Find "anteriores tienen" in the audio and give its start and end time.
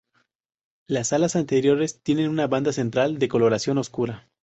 1.35-2.29